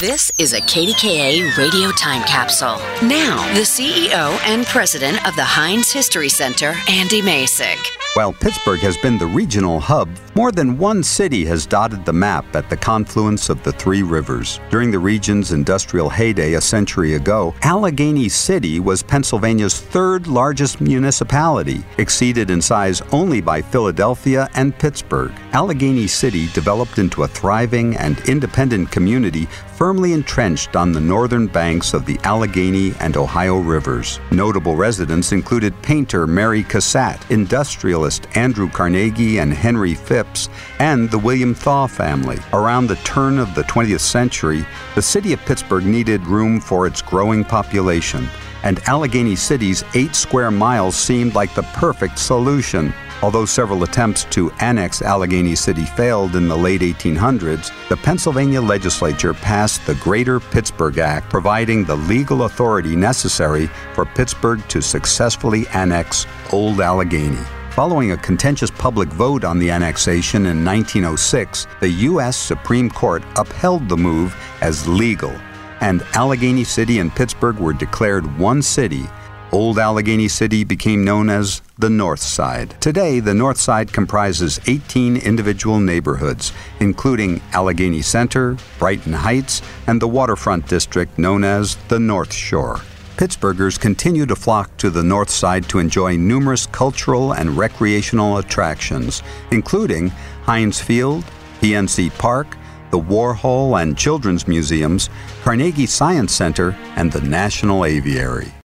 This 0.00 0.32
is 0.38 0.54
a 0.54 0.62
KDKA 0.62 1.58
radio 1.58 1.90
time 1.90 2.22
capsule. 2.22 2.78
Now, 3.06 3.46
the 3.52 3.60
CEO 3.60 4.40
and 4.46 4.64
president 4.64 5.18
of 5.28 5.36
the 5.36 5.44
Heinz 5.44 5.92
History 5.92 6.30
Center, 6.30 6.74
Andy 6.88 7.20
Masich. 7.20 7.76
While 8.14 8.32
Pittsburgh 8.32 8.80
has 8.80 8.96
been 8.96 9.18
the 9.18 9.26
regional 9.26 9.78
hub, 9.78 10.08
more 10.34 10.50
than 10.50 10.78
one 10.78 11.02
city 11.02 11.44
has 11.44 11.66
dotted 11.66 12.04
the 12.04 12.12
map 12.12 12.56
at 12.56 12.68
the 12.68 12.76
confluence 12.76 13.50
of 13.50 13.62
the 13.62 13.72
three 13.72 14.02
rivers. 14.02 14.58
During 14.70 14.90
the 14.90 14.98
region's 14.98 15.52
industrial 15.52 16.08
heyday 16.08 16.54
a 16.54 16.60
century 16.60 17.14
ago, 17.14 17.54
Allegheny 17.62 18.28
City 18.28 18.80
was 18.80 19.02
Pennsylvania's 19.02 19.80
third 19.80 20.26
largest 20.26 20.80
municipality, 20.80 21.84
exceeded 21.98 22.50
in 22.50 22.60
size 22.62 23.00
only 23.12 23.40
by 23.40 23.62
Philadelphia 23.62 24.48
and 24.54 24.76
Pittsburgh. 24.76 25.32
Allegheny 25.52 26.08
City 26.08 26.48
developed 26.48 26.98
into 26.98 27.22
a 27.22 27.28
thriving 27.28 27.96
and 27.96 28.18
independent 28.28 28.90
community 28.90 29.46
firmly 29.80 30.12
entrenched 30.12 30.76
on 30.76 30.92
the 30.92 31.00
northern 31.00 31.46
banks 31.46 31.94
of 31.94 32.04
the 32.04 32.18
Allegheny 32.22 32.92
and 33.00 33.16
Ohio 33.16 33.56
rivers. 33.56 34.20
Notable 34.30 34.76
residents 34.76 35.32
included 35.32 35.72
painter 35.80 36.26
Mary 36.26 36.62
Cassatt, 36.62 37.18
industrialist 37.30 38.26
Andrew 38.36 38.68
Carnegie 38.68 39.38
and 39.38 39.54
Henry 39.54 39.94
Phipps, 39.94 40.50
and 40.80 41.10
the 41.10 41.18
William 41.18 41.54
Thaw 41.54 41.86
family. 41.86 42.36
Around 42.52 42.88
the 42.88 42.96
turn 42.96 43.38
of 43.38 43.54
the 43.54 43.62
20th 43.62 44.00
century, 44.00 44.66
the 44.94 45.00
city 45.00 45.32
of 45.32 45.40
Pittsburgh 45.46 45.86
needed 45.86 46.26
room 46.26 46.60
for 46.60 46.86
its 46.86 47.00
growing 47.00 47.42
population, 47.42 48.28
and 48.64 48.80
Allegheny 48.80 49.34
City's 49.34 49.82
eight 49.94 50.14
square 50.14 50.50
miles 50.50 50.94
seemed 50.94 51.34
like 51.34 51.54
the 51.54 51.62
perfect 51.72 52.18
solution. 52.18 52.92
Although 53.22 53.44
several 53.44 53.82
attempts 53.82 54.24
to 54.30 54.50
annex 54.60 55.02
Allegheny 55.02 55.54
City 55.54 55.84
failed 55.84 56.36
in 56.36 56.48
the 56.48 56.56
late 56.56 56.80
1800s, 56.80 57.70
the 57.88 57.96
Pennsylvania 57.96 58.62
legislature 58.62 59.34
passed 59.34 59.84
the 59.84 59.94
Greater 59.96 60.40
Pittsburgh 60.40 60.96
Act, 60.96 61.28
providing 61.28 61.84
the 61.84 61.96
legal 61.96 62.44
authority 62.44 62.96
necessary 62.96 63.66
for 63.94 64.06
Pittsburgh 64.06 64.66
to 64.68 64.80
successfully 64.80 65.68
annex 65.68 66.26
Old 66.50 66.80
Allegheny. 66.80 67.44
Following 67.72 68.12
a 68.12 68.16
contentious 68.16 68.70
public 68.70 69.10
vote 69.10 69.44
on 69.44 69.58
the 69.58 69.70
annexation 69.70 70.46
in 70.46 70.64
1906, 70.64 71.66
the 71.80 71.88
U.S. 71.88 72.36
Supreme 72.36 72.88
Court 72.88 73.22
upheld 73.36 73.88
the 73.88 73.96
move 73.96 74.34
as 74.62 74.88
legal, 74.88 75.34
and 75.80 76.02
Allegheny 76.14 76.64
City 76.64 77.00
and 77.00 77.14
Pittsburgh 77.14 77.58
were 77.58 77.74
declared 77.74 78.38
one 78.38 78.62
city 78.62 79.04
Old 79.52 79.80
Allegheny 79.80 80.28
City 80.28 80.62
became 80.62 81.02
known 81.02 81.28
as 81.28 81.60
the 81.76 81.90
North 81.90 82.20
Side. 82.20 82.80
Today, 82.80 83.18
the 83.18 83.34
North 83.34 83.58
Side 83.58 83.92
comprises 83.92 84.60
18 84.68 85.16
individual 85.16 85.80
neighborhoods, 85.80 86.52
including 86.78 87.40
Allegheny 87.52 88.00
Center, 88.00 88.56
Brighton 88.78 89.12
Heights, 89.12 89.60
and 89.88 90.00
the 90.00 90.06
waterfront 90.06 90.68
district 90.68 91.18
known 91.18 91.42
as 91.42 91.74
the 91.88 91.98
North 91.98 92.32
Shore. 92.32 92.80
Pittsburghers 93.16 93.78
continue 93.78 94.24
to 94.24 94.36
flock 94.36 94.74
to 94.76 94.88
the 94.88 95.02
North 95.02 95.30
Side 95.30 95.68
to 95.70 95.80
enjoy 95.80 96.16
numerous 96.16 96.66
cultural 96.66 97.32
and 97.32 97.56
recreational 97.56 98.38
attractions, 98.38 99.22
including 99.50 100.10
Heinz 100.44 100.80
Field, 100.80 101.24
PNC 101.60 102.16
Park, 102.18 102.56
the 102.92 103.00
Warhol 103.00 103.82
and 103.82 103.98
Children's 103.98 104.46
Museums, 104.46 105.10
Carnegie 105.42 105.86
Science 105.86 106.32
Center, 106.32 106.76
and 106.96 107.10
the 107.10 107.20
National 107.20 107.84
Aviary. 107.84 108.52